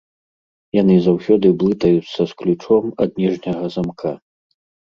Яны 0.81 0.95
заўсёды 1.07 1.51
блытаюцца 1.63 2.21
з 2.31 2.39
ключом 2.39 2.83
ад 3.07 3.11
ніжняга 3.25 3.65
замка. 3.77 4.11